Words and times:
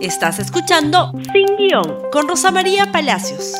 Estás 0.00 0.38
escuchando 0.38 1.10
Sin 1.32 1.56
Guión 1.56 2.08
con 2.12 2.28
Rosa 2.28 2.52
María 2.52 2.92
Palacios. 2.92 3.54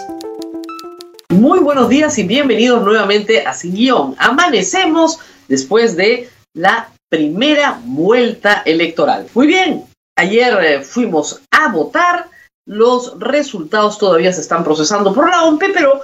Muy 1.30 1.58
buenos 1.58 1.88
días 1.88 2.17
y 2.17 2.22
bienvenidos 2.22 2.80
nuevamente 2.84 3.44
a 3.44 3.52
Sin 3.52 3.75
Guión. 3.75 4.14
Amanecemos 4.18 5.18
después 5.48 5.96
de 5.96 6.30
la 6.54 6.90
primera 7.08 7.80
vuelta 7.84 8.62
electoral. 8.64 9.27
Muy 9.34 9.48
bien, 9.48 9.84
ayer 10.16 10.54
eh, 10.62 10.80
fuimos 10.82 11.43
a 11.51 11.73
votar. 11.73 12.29
Los 12.64 13.18
resultados 13.18 13.98
todavía 13.98 14.32
se 14.32 14.43
están 14.43 14.62
procesando 14.62 15.12
por 15.12 15.29
la 15.29 15.43
OMP, 15.43 15.64
pero 15.75 16.02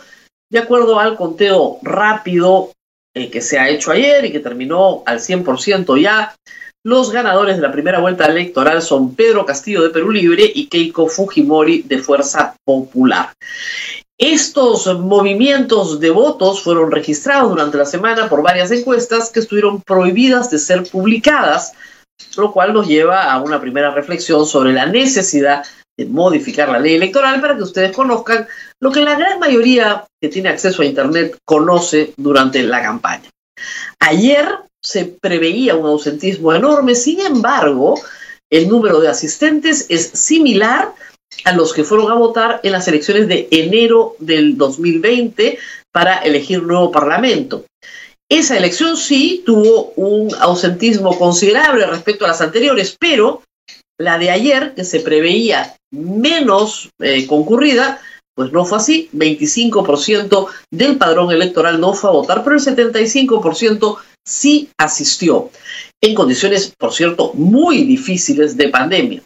de 0.50 0.58
acuerdo 0.58 0.98
al 0.98 1.16
conteo 1.16 1.78
rápido 1.82 2.72
eh, 3.14 3.30
que 3.30 3.40
se 3.40 3.60
ha 3.60 3.68
hecho 3.68 3.92
ayer 3.92 4.24
y 4.24 4.32
que 4.32 4.40
terminó 4.40 5.04
al 5.06 5.20
100% 5.20 6.00
ya, 6.02 6.34
los 6.84 7.10
ganadores 7.10 7.56
de 7.56 7.62
la 7.62 7.72
primera 7.72 7.98
vuelta 7.98 8.26
electoral 8.26 8.82
son 8.82 9.14
Pedro 9.14 9.46
Castillo 9.46 9.82
de 9.82 9.88
Perú 9.88 10.10
Libre 10.10 10.50
y 10.54 10.66
Keiko 10.66 11.08
Fujimori 11.08 11.82
de 11.82 11.98
Fuerza 11.98 12.56
Popular. 12.62 13.32
Estos 14.18 14.86
movimientos 15.00 15.98
de 15.98 16.10
votos 16.10 16.62
fueron 16.62 16.92
registrados 16.92 17.50
durante 17.50 17.78
la 17.78 17.86
semana 17.86 18.28
por 18.28 18.42
varias 18.42 18.70
encuestas 18.70 19.30
que 19.30 19.40
estuvieron 19.40 19.80
prohibidas 19.80 20.50
de 20.50 20.58
ser 20.58 20.84
publicadas, 20.84 21.72
lo 22.36 22.52
cual 22.52 22.74
nos 22.74 22.86
lleva 22.86 23.32
a 23.32 23.42
una 23.42 23.60
primera 23.60 23.90
reflexión 23.90 24.46
sobre 24.46 24.72
la 24.72 24.86
necesidad 24.86 25.64
de 25.98 26.06
modificar 26.06 26.68
la 26.68 26.78
ley 26.78 26.96
electoral 26.96 27.40
para 27.40 27.56
que 27.56 27.62
ustedes 27.62 27.92
conozcan 27.92 28.46
lo 28.80 28.92
que 28.92 29.00
la 29.00 29.18
gran 29.18 29.38
mayoría 29.38 30.04
que 30.20 30.28
tiene 30.28 30.50
acceso 30.50 30.82
a 30.82 30.86
Internet 30.86 31.38
conoce 31.44 32.12
durante 32.16 32.62
la 32.62 32.82
campaña. 32.82 33.30
Ayer 34.00 34.48
se 34.84 35.06
preveía 35.06 35.74
un 35.74 35.86
ausentismo 35.86 36.52
enorme, 36.52 36.94
sin 36.94 37.20
embargo, 37.20 38.00
el 38.50 38.68
número 38.68 39.00
de 39.00 39.08
asistentes 39.08 39.86
es 39.88 40.10
similar 40.12 40.92
a 41.44 41.52
los 41.52 41.72
que 41.72 41.84
fueron 41.84 42.12
a 42.12 42.14
votar 42.14 42.60
en 42.62 42.72
las 42.72 42.86
elecciones 42.86 43.26
de 43.26 43.48
enero 43.50 44.14
del 44.18 44.56
2020 44.56 45.58
para 45.90 46.18
elegir 46.18 46.62
nuevo 46.62 46.92
parlamento. 46.92 47.64
Esa 48.30 48.56
elección 48.56 48.96
sí 48.96 49.42
tuvo 49.44 49.92
un 49.96 50.34
ausentismo 50.38 51.18
considerable 51.18 51.86
respecto 51.86 52.24
a 52.24 52.28
las 52.28 52.40
anteriores, 52.40 52.96
pero 52.98 53.42
la 53.98 54.18
de 54.18 54.30
ayer, 54.30 54.74
que 54.74 54.84
se 54.84 55.00
preveía 55.00 55.76
menos 55.92 56.90
eh, 57.00 57.26
concurrida, 57.26 58.00
pues 58.34 58.50
no 58.52 58.64
fue 58.64 58.78
así. 58.78 59.08
25% 59.12 60.46
del 60.70 60.96
padrón 60.96 61.30
electoral 61.30 61.80
no 61.80 61.92
fue 61.94 62.10
a 62.10 62.14
votar, 62.14 62.42
pero 62.42 62.56
el 62.56 62.62
75% 62.62 63.98
sí 64.24 64.70
asistió, 64.78 65.50
en 66.00 66.14
condiciones, 66.14 66.72
por 66.78 66.92
cierto, 66.92 67.32
muy 67.34 67.84
difíciles 67.84 68.56
de 68.56 68.68
pandemia 68.68 69.22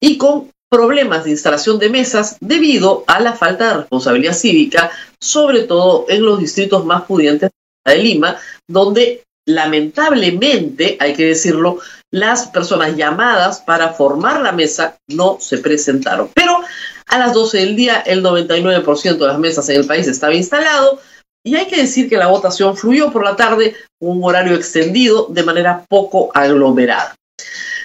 y 0.00 0.18
con 0.18 0.50
problemas 0.68 1.24
de 1.24 1.30
instalación 1.30 1.78
de 1.78 1.90
mesas 1.90 2.36
debido 2.40 3.04
a 3.06 3.20
la 3.20 3.34
falta 3.34 3.68
de 3.68 3.76
responsabilidad 3.78 4.34
cívica, 4.34 4.90
sobre 5.20 5.62
todo 5.62 6.06
en 6.08 6.24
los 6.24 6.38
distritos 6.38 6.84
más 6.84 7.02
pudientes 7.02 7.50
de 7.84 7.96
Lima, 7.98 8.36
donde 8.68 9.22
lamentablemente, 9.46 10.96
hay 11.00 11.14
que 11.14 11.26
decirlo, 11.26 11.78
las 12.10 12.48
personas 12.48 12.96
llamadas 12.96 13.60
para 13.60 13.92
formar 13.92 14.40
la 14.40 14.52
mesa 14.52 14.98
no 15.06 15.38
se 15.40 15.58
presentaron. 15.58 16.30
Pero 16.34 16.58
a 17.06 17.18
las 17.18 17.32
12 17.32 17.58
del 17.58 17.76
día, 17.76 18.00
el 18.00 18.24
99% 18.24 19.18
de 19.18 19.26
las 19.26 19.38
mesas 19.38 19.68
en 19.68 19.76
el 19.76 19.86
país 19.86 20.08
estaba 20.08 20.34
instalado, 20.34 21.00
y 21.46 21.54
hay 21.54 21.66
que 21.66 21.80
decir 21.80 22.08
que 22.08 22.16
la 22.16 22.26
votación 22.26 22.76
fluyó 22.76 23.12
por 23.12 23.22
la 23.22 23.36
tarde, 23.36 23.76
un 24.02 24.22
horario 24.24 24.56
extendido 24.56 25.28
de 25.30 25.44
manera 25.44 25.84
poco 25.88 26.32
aglomerada. 26.34 27.14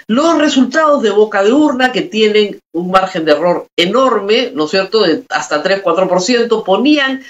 Los 0.08 0.40
resultados 0.40 1.04
de 1.04 1.12
boca 1.12 1.44
de 1.44 1.54
urna, 1.54 1.92
que 1.92 2.02
tienen 2.02 2.60
un 2.74 2.90
margen 2.90 3.24
de 3.24 3.34
error 3.34 3.68
enorme, 3.78 4.52
¿no 4.56 4.66
es 4.66 4.72
cierto?, 4.72 5.04
de 5.04 5.24
hasta 5.30 5.64
3-4%, 5.64 6.64
ponían 6.64 7.24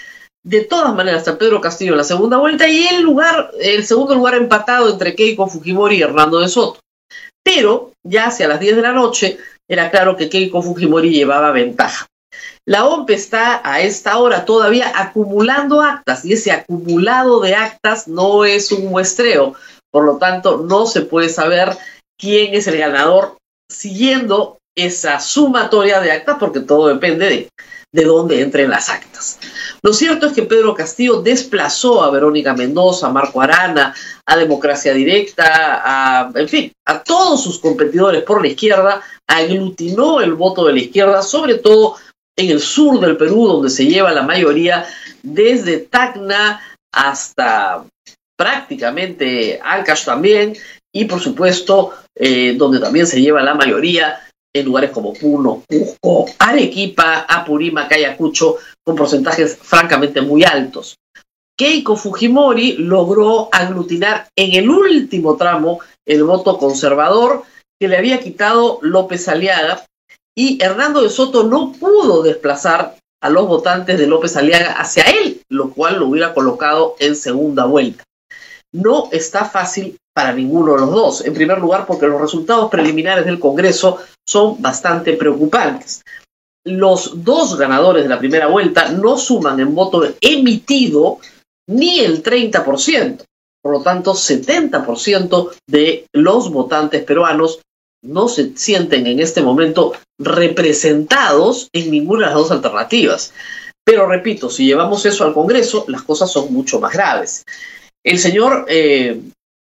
de 0.44 0.62
todas 0.62 0.96
maneras 0.96 1.28
a 1.28 1.38
Pedro 1.38 1.60
Castillo 1.60 1.92
en 1.92 1.98
la 1.98 2.06
segunda 2.06 2.38
vuelta 2.38 2.66
y 2.66 2.88
el 2.88 3.02
lugar, 3.02 3.52
el 3.60 3.84
segundo 3.84 4.16
lugar 4.16 4.36
empatado 4.36 4.90
entre 4.90 5.14
Keiko 5.16 5.48
Fujimori 5.48 5.98
y 5.98 6.02
Hernando 6.02 6.40
de 6.40 6.48
Soto. 6.48 6.80
Pero 7.44 7.92
ya 8.08 8.28
hacia 8.28 8.48
las 8.48 8.62
10 8.62 8.78
de 8.78 8.82
la 8.82 8.94
noche 8.94 9.38
era 9.70 9.92
claro 9.92 10.16
que 10.16 10.30
Keiko 10.30 10.62
Fujimori 10.62 11.10
llevaba 11.10 11.52
ventaja. 11.52 12.08
La 12.68 12.86
OMP 12.86 13.10
está 13.10 13.62
a 13.64 13.82
esta 13.82 14.18
hora 14.20 14.46
todavía 14.46 14.92
acumulando 14.96 15.82
actas 15.82 16.24
y 16.26 16.34
ese 16.34 16.52
acumulado 16.52 17.40
de 17.40 17.56
actas 17.56 18.08
no 18.08 18.46
es 18.46 18.72
un 18.72 18.88
muestreo. 18.88 19.56
Por 19.92 20.06
lo 20.06 20.18
tanto, 20.18 20.58
no 20.58 20.86
se 20.86 21.02
puede 21.02 21.30
saber 21.30 21.76
quién 22.20 22.54
es 22.54 22.68
el 22.68 22.78
ganador 22.78 23.38
siguiendo 23.70 24.60
esa 24.78 25.20
sumatoria 25.20 26.00
de 26.00 26.12
actas 26.12 26.38
porque 26.40 26.60
todo 26.60 26.88
depende 26.88 27.30
de, 27.30 27.50
de 27.92 28.04
dónde 28.04 28.42
entren 28.42 28.70
las 28.70 28.90
actas. 28.90 29.40
Lo 29.82 29.92
cierto 29.92 30.28
es 30.28 30.34
que 30.34 30.44
Pedro 30.44 30.76
Castillo 30.76 31.22
desplazó 31.22 32.04
a 32.04 32.12
Verónica 32.12 32.54
Mendoza, 32.54 33.08
a 33.08 33.12
Marco 33.12 33.42
Arana, 33.42 33.94
a 34.26 34.38
Democracia 34.38 34.94
Directa, 34.94 35.82
a, 35.84 36.32
en 36.36 36.48
fin, 36.48 36.72
a 36.88 37.04
todos 37.04 37.44
sus 37.44 37.60
competidores 37.60 38.24
por 38.24 38.42
la 38.42 38.50
izquierda, 38.50 39.02
aglutinó 39.28 40.22
el 40.22 40.36
voto 40.36 40.66
de 40.66 40.74
la 40.74 40.80
izquierda, 40.80 41.22
sobre 41.24 41.56
todo 41.56 41.96
en 42.42 42.52
el 42.52 42.60
sur 42.60 43.00
del 43.00 43.18
Perú, 43.18 43.48
donde 43.48 43.70
se 43.70 43.86
lleva 43.86 44.12
la 44.12 44.24
mayoría, 44.24 44.86
desde 45.24 45.78
Tacna 45.78 46.62
hasta 46.92 47.86
prácticamente 48.38 49.60
Ancash 49.64 50.06
también, 50.06 50.56
y 50.94 51.06
por 51.06 51.20
supuesto, 51.20 51.94
eh, 52.16 52.56
donde 52.58 52.80
también 52.80 53.08
se 53.08 53.22
lleva 53.22 53.42
la 53.42 53.56
mayoría 53.56 54.20
en 54.54 54.66
lugares 54.66 54.92
como 54.92 55.14
Puno, 55.14 55.64
Cusco, 55.68 56.26
Arequipa, 56.40 57.26
Apurímac, 57.28 57.92
Ayacucho, 57.92 58.58
con 58.84 58.96
porcentajes 58.96 59.58
francamente 59.62 60.22
muy 60.22 60.44
altos. 60.44 60.98
Keiko 61.58 61.96
Fujimori 61.96 62.78
logró 62.78 63.48
aglutinar 63.52 64.28
en 64.36 64.56
el 64.56 64.70
último 64.70 65.38
tramo 65.38 65.80
el 66.06 66.24
voto 66.24 66.58
conservador 66.58 67.44
que 67.80 67.88
le 67.88 67.98
había 67.98 68.20
quitado 68.20 68.80
López 68.82 69.28
Aliaga 69.28 69.86
y 70.36 70.62
Hernando 70.64 71.02
de 71.02 71.10
Soto 71.10 71.44
no 71.44 71.74
pudo 71.74 72.24
desplazar 72.24 72.96
a 73.22 73.30
los 73.30 73.48
votantes 73.48 73.98
de 74.00 74.08
López 74.08 74.36
Aliaga 74.36 74.74
hacia 74.74 75.04
él, 75.04 75.42
lo 75.50 75.72
cual 75.72 76.00
lo 76.00 76.08
hubiera 76.08 76.34
colocado 76.34 76.96
en 77.00 77.16
segunda 77.16 77.66
vuelta. 77.66 78.04
No 78.74 79.10
está 79.12 79.46
fácil 79.46 79.98
para 80.14 80.34
ninguno 80.34 80.74
de 80.74 80.80
los 80.80 80.92
dos. 80.92 81.26
En 81.26 81.34
primer 81.34 81.60
lugar, 81.60 81.86
porque 81.86 82.08
los 82.08 82.22
resultados 82.22 82.70
preliminares 82.70 83.26
del 83.26 83.40
Congreso 83.40 84.00
son 84.26 84.62
bastante 84.62 85.14
preocupantes. 85.14 86.04
Los 86.64 87.24
dos 87.24 87.58
ganadores 87.58 88.04
de 88.04 88.10
la 88.10 88.20
primera 88.20 88.48
vuelta 88.48 88.90
no 88.90 89.18
suman 89.18 89.60
en 89.60 89.76
voto 89.76 90.04
emitido 90.22 91.20
ni 91.68 92.00
el 92.00 92.24
30%. 92.24 93.24
Por 93.62 93.72
lo 93.74 93.82
tanto, 93.82 94.14
70% 94.14 95.52
de 95.68 96.08
los 96.14 96.52
votantes 96.52 97.04
peruanos 97.04 97.62
no 98.02 98.28
se 98.28 98.52
sienten 98.56 99.08
en 99.08 99.20
este 99.20 99.42
momento 99.42 99.94
representados 100.20 101.70
en 101.74 101.92
ninguna 101.92 102.22
de 102.22 102.26
las 102.28 102.36
dos 102.36 102.52
alternativas. 102.52 103.34
Pero 103.84 104.08
repito, 104.08 104.50
si 104.50 104.66
llevamos 104.66 105.06
eso 105.06 105.26
al 105.26 105.34
Congreso, 105.34 105.86
las 105.88 106.04
cosas 106.04 106.32
son 106.32 106.54
mucho 106.54 106.80
más 106.80 106.94
graves. 106.94 107.46
El 108.04 108.20
señor 108.20 108.66
eh, 108.68 109.20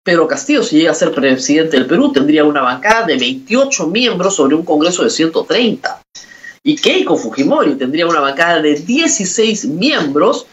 Pedro 0.05 0.27
Castillo, 0.27 0.63
si 0.63 0.77
llega 0.77 0.91
a 0.91 0.95
ser 0.95 1.13
presidente 1.13 1.77
del 1.77 1.87
Perú, 1.87 2.13
tendría 2.13 2.45
una 2.45 2.63
bancada 2.63 3.07
de 3.07 3.17
28 3.17 3.87
miembros 3.87 4.37
sobre 4.37 4.55
un 4.55 4.65
Congreso 4.65 5.05
de 5.05 5.11
130. 5.11 6.03
Y 6.65 6.77
Keiko 6.77 7.17
Fujimori 7.17 7.75
tendría 7.75 8.07
una 8.07 8.21
bancada 8.21 8.61
de 8.61 8.75
16 8.75 9.65
miembros 9.67 10.47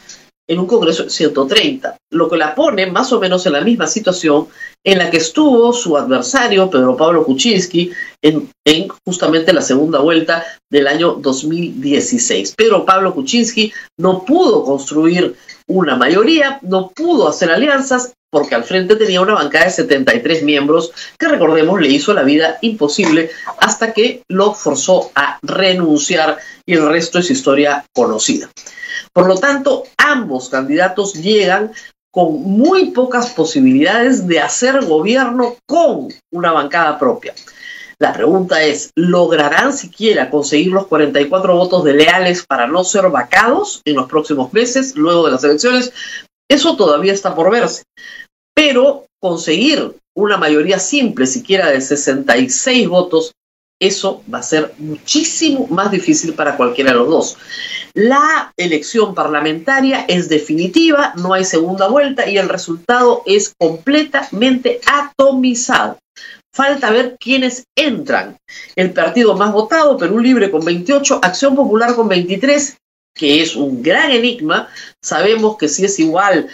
en 0.50 0.60
un 0.60 0.66
Congreso 0.66 1.04
de 1.04 1.12
130, 1.12 1.98
lo 2.12 2.28
que 2.28 2.36
la 2.36 2.56
pone 2.56 2.88
más 2.88 3.14
o 3.14 3.20
menos 3.20 3.46
en 3.46 3.54
la 3.54 3.62
misma 3.62 3.86
situación 3.86 4.48
en 4.84 4.98
la 4.98 5.12
que 5.12 5.18
estuvo 5.18 5.72
su 5.74 5.96
adversario, 5.96 6.72
Pedro 6.72 6.98
Pablo 6.98 7.24
Kuczynski, 7.24 7.92
en, 8.24 8.50
en, 8.66 8.88
justamente 9.06 9.54
la 9.54 9.62
segunda 9.62 10.00
vuelta 10.00 10.44
del 10.72 10.88
año 10.88 11.13
2016. 11.13 12.56
Pedro 12.57 12.84
Pablo 12.84 13.13
Kuczynski 13.13 13.72
no 14.00 14.25
pudo 14.25 14.63
construir 14.63 15.36
una 15.68 15.96
mayoría, 15.96 16.57
no 16.63 16.90
pudo 16.90 17.28
hacer 17.28 17.51
alianzas 17.51 18.13
porque 18.31 18.56
al 18.56 18.63
frente 18.63 18.96
tenía 18.96 19.22
una 19.22 19.36
bancada 19.36 19.66
de 19.66 19.72
73 19.72 20.44
miembros 20.44 20.92
que 21.18 21.28
recordemos 21.28 21.80
le 21.80 21.90
hizo 21.90 22.13
la 22.13 22.24
vida 22.24 22.57
imposible 22.62 23.30
hasta 23.60 23.94
que 23.94 24.24
lo 24.28 24.54
forzó 24.54 25.12
a 25.13 25.40
renunciar 25.44 26.38
y 26.66 26.74
el 26.74 26.88
resto 26.88 27.19
es 27.19 27.30
historia 27.30 27.86
conocida. 27.94 28.50
Por 29.14 29.28
lo 29.28 29.38
tanto, 29.38 29.84
ambos 29.98 30.50
candidatos 30.50 31.14
llegan 31.14 31.72
con 32.12 32.42
muy 32.42 32.92
pocas 32.92 33.32
posibilidades 33.32 34.28
de 34.28 34.40
hacer 34.40 34.86
gobierno 34.86 35.58
con 35.68 36.10
una 36.32 36.52
bancada 36.52 36.98
propia. 36.98 37.34
La 38.00 38.14
pregunta 38.14 38.64
es, 38.64 38.92
¿lograrán 38.96 39.74
siquiera 39.74 40.30
conseguir 40.30 40.72
los 40.72 40.88
44 40.88 41.56
votos 41.56 41.84
de 41.84 41.94
leales 41.94 42.46
para 42.46 42.66
no 42.66 42.84
ser 42.84 43.10
vacados 43.10 43.82
en 43.84 43.96
los 43.96 44.08
próximos 44.08 44.54
meses, 44.54 44.96
luego 44.96 45.26
de 45.26 45.32
las 45.32 45.44
elecciones? 45.44 45.92
Eso 46.50 46.78
todavía 46.78 47.12
está 47.12 47.36
por 47.36 47.52
verse. 47.52 47.84
Pero 48.56 49.06
conseguir 49.22 49.96
una 50.16 50.38
mayoría 50.38 50.80
simple, 50.80 51.28
siquiera 51.28 51.70
de 51.70 51.82
66 51.82 52.88
votos, 52.88 53.34
eso 53.80 54.24
va 54.31 54.40
a 54.40 54.44
ser 54.44 54.74
muchísimo 54.78 55.68
más 55.68 55.90
difícil 55.92 56.34
para 56.34 56.58
cualquiera 56.58 56.92
de 56.92 56.98
los 56.98 57.08
dos. 57.08 57.38
La 57.94 58.54
elección 58.58 59.16
parlamentaria 59.16 60.06
es 60.08 60.30
definitiva, 60.30 61.14
no 61.16 61.34
hay 61.34 61.46
segunda 61.46 61.88
vuelta 61.88 62.30
y 62.30 62.38
el 62.38 62.50
resultado 62.50 63.24
es 63.26 63.54
completamente 63.58 64.81
atomizado. 64.86 65.98
Falta 66.54 66.92
ver 66.92 67.16
quiénes 67.20 67.64
entran. 67.76 68.38
El 68.76 68.92
partido 68.92 69.36
más 69.36 69.54
votado, 69.54 69.98
Perú 69.98 70.20
Libre 70.20 70.52
con 70.52 70.66
28, 70.66 71.22
Acción 71.24 71.56
Popular 71.56 71.96
con 71.96 72.10
23, 72.10 72.78
que 73.16 73.42
es 73.42 73.56
un 73.56 73.82
gran 73.82 74.12
enigma. 74.12 74.68
Sabemos 75.02 75.58
que 75.58 75.70
si 75.70 75.86
es 75.86 76.00
igual 76.00 76.50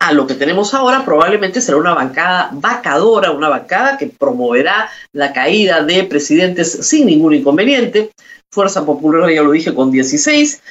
a 0.00 0.12
lo 0.12 0.26
que 0.26 0.34
tenemos 0.34 0.72
ahora, 0.72 1.04
probablemente 1.04 1.60
será 1.60 1.76
una 1.76 1.94
bancada 1.94 2.50
vacadora, 2.52 3.32
una 3.32 3.50
bancada 3.50 3.98
que 3.98 4.06
promoverá 4.06 4.90
la 5.12 5.32
caída 5.34 5.84
de 5.84 6.04
presidentes 6.04 6.72
sin 6.86 7.06
ningún 7.06 7.34
inconveniente. 7.34 8.10
Fuerza 8.50 8.84
Popular, 8.86 9.30
ya 9.30 9.42
lo 9.42 9.52
dije, 9.52 9.74
con 9.74 9.90
16, 9.90 10.62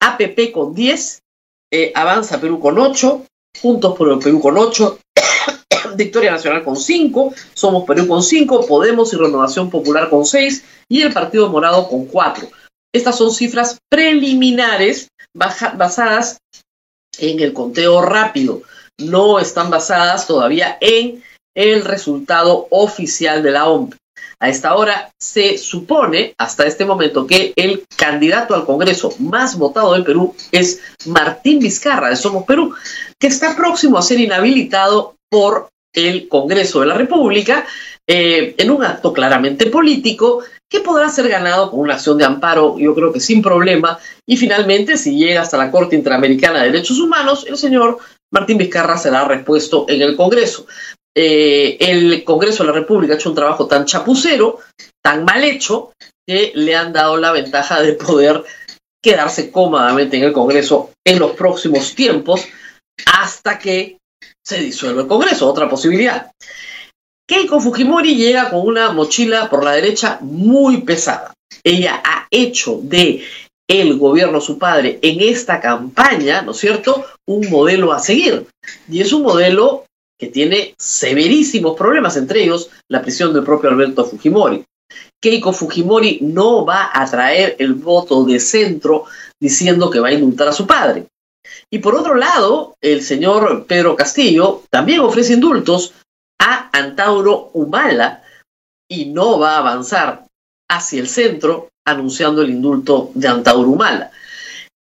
APP 0.00 0.52
con 0.52 0.74
10, 0.74 1.22
eh, 1.70 1.92
Avanza 1.94 2.40
Perú 2.40 2.58
con 2.58 2.78
8, 2.78 3.26
Juntos 3.60 3.96
por 3.96 4.10
el 4.10 4.18
Perú 4.18 4.40
con 4.40 4.56
8, 4.56 4.98
Victoria 5.96 6.30
Nacional 6.30 6.64
con 6.64 6.76
5, 6.76 7.34
Somos 7.52 7.84
Perú 7.84 8.08
con 8.08 8.22
5, 8.22 8.66
Podemos 8.66 9.12
y 9.12 9.16
Renovación 9.16 9.68
Popular 9.68 10.08
con 10.08 10.24
6 10.24 10.64
y 10.88 11.02
el 11.02 11.12
Partido 11.12 11.50
Morado 11.50 11.88
con 11.88 12.06
4. 12.06 12.48
Estas 12.94 13.16
son 13.16 13.32
cifras 13.32 13.78
preliminares 13.90 15.08
basadas 15.34 16.38
en 17.18 17.40
el 17.40 17.52
conteo 17.52 18.02
rápido. 18.02 18.62
No 18.98 19.38
están 19.38 19.70
basadas 19.70 20.26
todavía 20.26 20.78
en 20.80 21.22
el 21.54 21.84
resultado 21.84 22.66
oficial 22.70 23.42
de 23.42 23.50
la 23.50 23.68
OMP. 23.68 23.94
A 24.40 24.48
esta 24.48 24.74
hora 24.74 25.12
se 25.20 25.56
supone, 25.56 26.34
hasta 26.36 26.66
este 26.66 26.84
momento, 26.84 27.26
que 27.26 27.52
el 27.54 27.84
candidato 27.96 28.54
al 28.54 28.64
Congreso 28.64 29.14
más 29.20 29.56
votado 29.56 29.92
del 29.92 30.04
Perú 30.04 30.34
es 30.50 30.80
Martín 31.06 31.60
Vizcarra 31.60 32.08
de 32.08 32.16
Somos 32.16 32.44
Perú, 32.44 32.74
que 33.20 33.28
está 33.28 33.54
próximo 33.54 33.98
a 33.98 34.02
ser 34.02 34.18
inhabilitado 34.18 35.14
por 35.30 35.68
el 35.92 36.28
Congreso 36.28 36.80
de 36.80 36.86
la 36.86 36.94
República 36.94 37.64
eh, 38.14 38.54
en 38.58 38.70
un 38.70 38.84
acto 38.84 39.10
claramente 39.10 39.70
político 39.70 40.42
que 40.70 40.80
podrá 40.80 41.08
ser 41.08 41.30
ganado 41.30 41.70
con 41.70 41.80
una 41.80 41.94
acción 41.94 42.18
de 42.18 42.26
amparo, 42.26 42.78
yo 42.78 42.94
creo 42.94 43.10
que 43.10 43.20
sin 43.20 43.40
problema, 43.40 43.98
y 44.28 44.36
finalmente, 44.36 44.98
si 44.98 45.16
llega 45.16 45.40
hasta 45.40 45.56
la 45.56 45.70
Corte 45.70 45.96
Interamericana 45.96 46.58
de 46.58 46.72
Derechos 46.72 47.00
Humanos, 47.00 47.46
el 47.48 47.56
señor 47.56 47.96
Martín 48.30 48.58
Vizcarra 48.58 48.98
será 48.98 49.24
repuesto 49.24 49.86
en 49.88 50.02
el 50.02 50.14
Congreso. 50.14 50.66
Eh, 51.16 51.78
el 51.80 52.22
Congreso 52.22 52.62
de 52.62 52.66
la 52.66 52.74
República 52.74 53.14
ha 53.14 53.16
hecho 53.16 53.30
un 53.30 53.34
trabajo 53.34 53.66
tan 53.66 53.86
chapucero, 53.86 54.58
tan 55.02 55.24
mal 55.24 55.42
hecho, 55.42 55.92
que 56.28 56.52
le 56.54 56.76
han 56.76 56.92
dado 56.92 57.16
la 57.16 57.32
ventaja 57.32 57.80
de 57.80 57.94
poder 57.94 58.44
quedarse 59.02 59.50
cómodamente 59.50 60.18
en 60.18 60.24
el 60.24 60.34
Congreso 60.34 60.90
en 61.02 61.18
los 61.18 61.30
próximos 61.30 61.94
tiempos 61.94 62.46
hasta 63.06 63.58
que 63.58 63.96
se 64.44 64.58
disuelva 64.58 65.00
el 65.00 65.08
Congreso, 65.08 65.48
otra 65.48 65.66
posibilidad. 65.66 66.30
Keiko 67.28 67.60
Fujimori 67.60 68.16
llega 68.16 68.50
con 68.50 68.66
una 68.66 68.92
mochila 68.92 69.48
por 69.48 69.64
la 69.64 69.72
derecha 69.72 70.18
muy 70.20 70.82
pesada. 70.82 71.32
Ella 71.64 72.02
ha 72.04 72.26
hecho 72.30 72.80
de 72.82 73.22
el 73.68 73.96
gobierno, 73.96 74.40
su 74.40 74.58
padre, 74.58 74.98
en 75.02 75.20
esta 75.20 75.60
campaña, 75.60 76.42
¿no 76.42 76.50
es 76.50 76.58
cierto?, 76.58 77.06
un 77.26 77.48
modelo 77.48 77.92
a 77.92 78.00
seguir. 78.00 78.46
Y 78.88 79.00
es 79.00 79.12
un 79.12 79.22
modelo 79.22 79.86
que 80.18 80.26
tiene 80.28 80.74
severísimos 80.78 81.76
problemas, 81.76 82.16
entre 82.16 82.42
ellos 82.42 82.70
la 82.88 83.02
prisión 83.02 83.32
del 83.32 83.44
propio 83.44 83.70
Alberto 83.70 84.04
Fujimori. 84.04 84.64
Keiko 85.20 85.52
Fujimori 85.52 86.18
no 86.20 86.64
va 86.64 86.90
a 86.92 87.08
traer 87.08 87.56
el 87.58 87.74
voto 87.74 88.24
de 88.24 88.40
centro 88.40 89.04
diciendo 89.40 89.88
que 89.88 90.00
va 90.00 90.08
a 90.08 90.12
indultar 90.12 90.48
a 90.48 90.52
su 90.52 90.66
padre. 90.66 91.06
Y 91.70 91.78
por 91.78 91.94
otro 91.94 92.14
lado, 92.14 92.76
el 92.80 93.02
señor 93.02 93.64
Pedro 93.66 93.96
Castillo 93.96 94.62
también 94.70 95.00
ofrece 95.00 95.34
indultos 95.34 95.94
a 96.42 96.70
Antauro 96.72 97.50
Humala 97.54 98.24
y 98.90 99.06
no 99.06 99.38
va 99.38 99.54
a 99.54 99.58
avanzar 99.58 100.26
hacia 100.68 101.00
el 101.00 101.08
centro 101.08 101.68
anunciando 101.86 102.42
el 102.42 102.50
indulto 102.50 103.10
de 103.14 103.28
Antauro 103.28 103.70
Humala. 103.70 104.10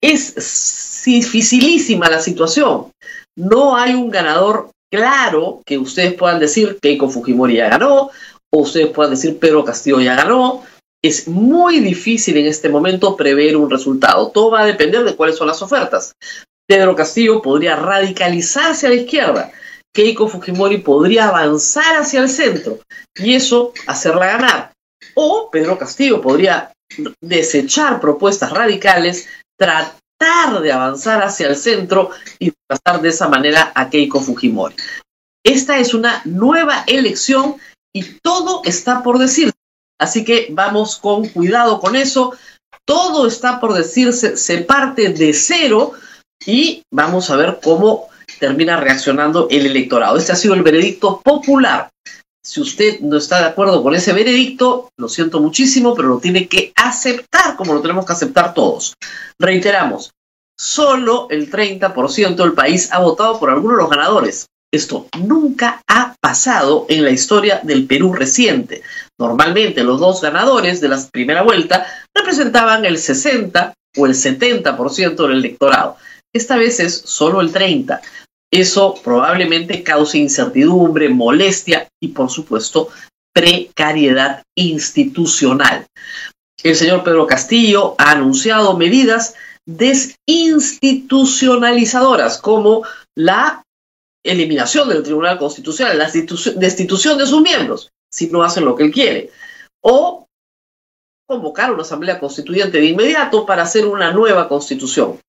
Es 0.02 1.04
dificilísima 1.06 2.10
la 2.10 2.20
situación. 2.20 2.92
No 3.36 3.76
hay 3.76 3.94
un 3.94 4.10
ganador 4.10 4.70
claro 4.92 5.62
que 5.66 5.78
ustedes 5.78 6.14
puedan 6.14 6.40
decir 6.40 6.78
Keiko 6.82 7.10
Fujimori 7.10 7.56
ya 7.56 7.70
ganó, 7.70 8.10
o 8.52 8.60
ustedes 8.60 8.90
puedan 8.90 9.12
decir 9.12 9.38
Pedro 9.38 9.66
Castillo 9.66 10.00
ya 10.00 10.16
ganó. 10.16 10.64
Es 11.04 11.28
muy 11.28 11.80
difícil 11.80 12.38
en 12.38 12.46
este 12.46 12.70
momento 12.70 13.18
prever 13.18 13.58
un 13.58 13.70
resultado. 13.70 14.30
Todo 14.30 14.52
va 14.52 14.62
a 14.62 14.66
depender 14.66 15.04
de 15.04 15.16
cuáles 15.16 15.36
son 15.36 15.48
las 15.48 15.62
ofertas. 15.62 16.14
Pedro 16.66 16.96
Castillo 16.96 17.42
podría 17.42 17.76
radicalizarse 17.76 18.88
a 18.88 18.90
la 18.90 18.96
izquierda. 18.96 19.52
Keiko 19.94 20.28
Fujimori 20.28 20.80
podría 20.80 21.28
avanzar 21.28 21.98
hacia 21.98 22.22
el 22.22 22.30
centro 22.30 22.80
y 23.16 23.36
eso 23.36 23.74
hacerla 23.88 24.28
ganar. 24.28 24.74
O 25.14 25.50
Pedro 25.52 25.78
Castillo 25.78 26.22
podría 26.22 26.74
desechar 27.22 28.00
propuestas 28.00 28.52
radicales, 28.52 29.28
tratar 29.58 30.62
de 30.62 30.72
avanzar 30.72 31.22
hacia 31.22 31.48
el 31.48 31.56
centro 31.56 32.10
y 32.40 32.52
pasar 32.68 33.02
de 33.02 33.10
esa 33.10 33.30
manera 33.30 33.72
a 33.76 33.90
Keiko 33.90 34.20
Fujimori. 34.20 34.76
Esta 35.46 35.78
es 35.78 35.94
una 35.94 36.22
nueva 36.26 36.84
elección 36.88 37.58
y 37.94 38.04
todo 38.22 38.62
está 38.64 39.04
por 39.04 39.20
decirse. 39.20 39.54
Así 40.00 40.26
que 40.26 40.48
vamos 40.52 40.98
con 40.98 41.28
cuidado 41.28 41.80
con 41.80 41.96
eso. 41.96 42.34
Todo 42.86 43.28
está 43.28 43.60
por 43.60 43.74
decirse, 43.74 44.38
se 44.38 44.60
parte 44.60 45.10
de 45.10 45.34
cero 45.34 45.94
y 46.46 46.84
vamos 46.92 47.30
a 47.30 47.36
ver 47.36 47.60
cómo 47.64 48.10
termina 48.40 48.78
reaccionando 48.78 49.48
el 49.50 49.66
electorado. 49.66 50.18
Este 50.18 50.32
ha 50.32 50.36
sido 50.36 50.54
el 50.54 50.64
veredicto 50.64 51.22
popular. 51.22 51.90
Si 52.46 52.60
usted 52.60 53.00
no 53.00 53.18
está 53.18 53.40
de 53.40 53.46
acuerdo 53.46 53.82
con 53.82 53.96
ese 53.96 54.12
veredicto, 54.12 54.90
lo 54.98 55.08
siento 55.08 55.40
muchísimo, 55.40 55.96
pero 55.96 56.10
lo 56.10 56.20
tiene 56.20 56.48
que 56.48 56.74
aceptar 56.76 57.56
como 57.56 57.74
lo 57.74 57.82
tenemos 57.82 58.06
que 58.06 58.14
aceptar 58.14 58.54
todos. 58.54 58.96
Reiteramos, 59.40 60.12
solo 60.60 61.28
el 61.30 61.50
30% 61.50 62.36
del 62.36 62.54
país 62.54 62.92
ha 62.92 63.00
votado 63.00 63.40
por 63.40 63.50
alguno 63.50 63.76
de 63.76 63.84
los 63.84 63.90
ganadores. 63.90 64.48
Esto 64.74 65.08
nunca 65.20 65.82
ha 65.88 66.16
pasado 66.20 66.88
en 66.90 67.04
la 67.04 67.12
historia 67.12 67.62
del 67.64 67.86
Perú 67.86 68.12
reciente. 68.12 68.82
Normalmente 69.20 69.84
los 69.84 70.00
dos 70.00 70.20
ganadores 70.20 70.82
de 70.82 70.90
la 70.90 71.00
primera 71.12 71.44
vuelta 71.44 71.86
representaban 72.14 72.84
el 72.84 72.98
60 72.98 73.74
o 73.98 74.06
el 74.06 74.16
70% 74.16 75.16
del 75.16 75.38
electorado. 75.38 75.98
Esta 76.34 76.58
vez 76.58 76.80
es 76.80 77.04
solo 77.06 77.40
el 77.42 77.52
30. 77.52 78.02
Eso 78.54 78.94
probablemente 79.04 79.82
cause 79.82 80.20
incertidumbre, 80.20 81.10
molestia 81.10 81.90
y, 82.00 82.10
por 82.10 82.30
supuesto, 82.30 82.90
precariedad 83.34 84.44
institucional. 84.56 85.88
El 86.62 86.76
señor 86.76 87.04
Pedro 87.04 87.26
Castillo 87.26 87.96
ha 87.98 88.12
anunciado 88.12 88.78
medidas 88.78 89.34
desinstitucionalizadoras 89.66 92.38
como 92.38 92.84
la 93.16 93.64
eliminación 94.24 94.88
del 94.88 95.02
Tribunal 95.02 95.40
Constitucional, 95.40 95.98
la 95.98 96.12
destitución 96.12 97.18
de 97.18 97.26
sus 97.26 97.42
miembros, 97.42 97.90
si 98.12 98.28
no 98.28 98.44
hacen 98.44 98.66
lo 98.66 98.76
que 98.76 98.84
él 98.84 98.92
quiere, 98.92 99.32
o 99.82 100.28
convocar 101.28 101.74
una 101.74 101.82
asamblea 101.82 102.20
constituyente 102.20 102.78
de 102.78 102.86
inmediato 102.86 103.48
para 103.48 103.64
hacer 103.64 103.88
una 103.88 104.12
nueva 104.12 104.48
constitución. 104.48 105.20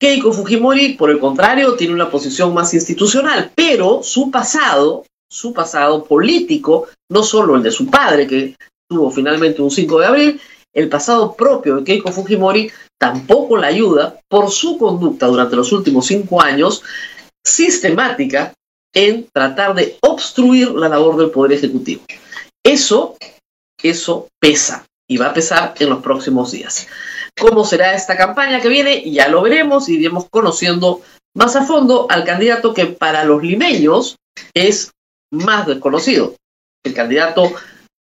Keiko 0.00 0.32
Fujimori, 0.32 0.94
por 0.94 1.10
el 1.10 1.18
contrario, 1.18 1.74
tiene 1.74 1.92
una 1.92 2.10
posición 2.10 2.54
más 2.54 2.72
institucional, 2.72 3.52
pero 3.54 4.02
su 4.02 4.30
pasado, 4.30 5.04
su 5.30 5.52
pasado 5.52 6.04
político, 6.04 6.88
no 7.10 7.22
solo 7.22 7.56
el 7.56 7.62
de 7.62 7.70
su 7.70 7.90
padre, 7.90 8.26
que 8.26 8.56
tuvo 8.88 9.10
finalmente 9.10 9.60
un 9.60 9.70
5 9.70 10.00
de 10.00 10.06
abril, 10.06 10.40
el 10.72 10.88
pasado 10.88 11.34
propio 11.34 11.76
de 11.76 11.84
Keiko 11.84 12.12
Fujimori 12.12 12.70
tampoco 12.98 13.58
la 13.58 13.66
ayuda 13.66 14.18
por 14.28 14.50
su 14.50 14.78
conducta 14.78 15.26
durante 15.26 15.56
los 15.56 15.70
últimos 15.72 16.06
cinco 16.06 16.40
años 16.40 16.82
sistemática 17.44 18.54
en 18.94 19.26
tratar 19.32 19.74
de 19.74 19.98
obstruir 20.00 20.70
la 20.70 20.88
labor 20.88 21.16
del 21.16 21.30
Poder 21.30 21.52
Ejecutivo. 21.52 22.02
Eso, 22.64 23.16
eso 23.82 24.28
pesa 24.40 24.86
y 25.08 25.16
va 25.16 25.26
a 25.26 25.34
pesar 25.34 25.74
en 25.78 25.90
los 25.90 26.02
próximos 26.02 26.52
días. 26.52 26.86
¿Cómo 27.40 27.64
será 27.64 27.94
esta 27.94 28.18
campaña 28.18 28.60
que 28.60 28.68
viene? 28.68 29.10
Ya 29.10 29.28
lo 29.28 29.40
veremos 29.40 29.88
y 29.88 29.94
iremos 29.94 30.26
conociendo 30.28 31.00
más 31.34 31.56
a 31.56 31.64
fondo 31.64 32.06
al 32.10 32.24
candidato 32.24 32.74
que 32.74 32.84
para 32.84 33.24
los 33.24 33.42
limeños 33.42 34.16
es 34.52 34.90
más 35.32 35.66
desconocido, 35.66 36.34
el 36.84 36.92
candidato 36.92 37.50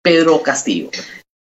Pedro 0.03 0.41
Castillo. 0.41 0.91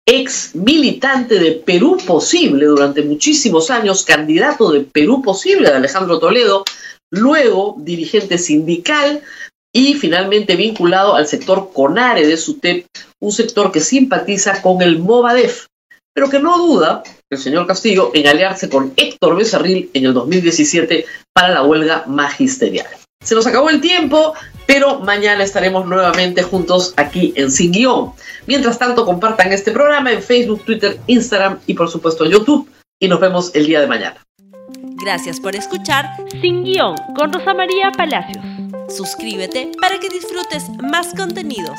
Ex 0.08 0.54
militante 0.54 1.38
de 1.38 1.52
Perú 1.52 1.98
Posible 2.06 2.64
durante 2.64 3.02
muchísimos 3.02 3.70
años, 3.70 4.06
candidato 4.06 4.72
de 4.72 4.80
Perú 4.80 5.20
Posible 5.22 5.68
de 5.68 5.76
Alejandro 5.76 6.18
Toledo, 6.18 6.64
luego 7.10 7.76
dirigente 7.78 8.38
sindical 8.38 9.20
y 9.70 9.94
finalmente 9.94 10.56
vinculado 10.56 11.14
al 11.14 11.26
sector 11.26 11.70
CONARE 11.74 12.26
de 12.26 12.38
SUTEP, 12.38 12.86
un 13.20 13.32
sector 13.32 13.70
que 13.70 13.80
simpatiza 13.80 14.62
con 14.62 14.80
el 14.80 14.98
Movadef, 14.98 15.66
pero 16.14 16.30
que 16.30 16.40
no 16.40 16.58
duda 16.58 17.02
el 17.32 17.38
señor 17.38 17.66
Castillo 17.66 18.10
en 18.14 18.26
aliarse 18.26 18.68
con 18.68 18.92
Héctor 18.96 19.36
Becerril 19.36 19.90
en 19.94 20.06
el 20.06 20.14
2017 20.14 21.06
para 21.32 21.48
la 21.48 21.62
huelga 21.62 22.04
magisterial. 22.06 22.86
Se 23.22 23.34
nos 23.34 23.46
acabó 23.46 23.70
el 23.70 23.80
tiempo, 23.80 24.34
pero 24.66 25.00
mañana 25.00 25.44
estaremos 25.44 25.86
nuevamente 25.86 26.42
juntos 26.42 26.92
aquí 26.96 27.32
en 27.36 27.50
Sin 27.50 27.72
Guión. 27.72 28.12
Mientras 28.46 28.78
tanto, 28.78 29.06
compartan 29.06 29.52
este 29.52 29.70
programa 29.70 30.12
en 30.12 30.22
Facebook, 30.22 30.64
Twitter, 30.64 30.98
Instagram 31.06 31.60
y 31.66 31.74
por 31.74 31.88
supuesto 31.88 32.24
en 32.24 32.32
YouTube. 32.32 32.68
Y 33.00 33.08
nos 33.08 33.20
vemos 33.20 33.54
el 33.54 33.66
día 33.66 33.80
de 33.80 33.86
mañana. 33.86 34.16
Gracias 35.04 35.40
por 35.40 35.56
escuchar 35.56 36.06
Sin 36.40 36.64
Guión 36.64 36.96
con 37.16 37.32
Rosa 37.32 37.54
María 37.54 37.90
Palacios. 37.96 38.44
Suscríbete 38.88 39.70
para 39.80 39.98
que 39.98 40.08
disfrutes 40.08 40.64
más 40.82 41.14
contenidos. 41.14 41.78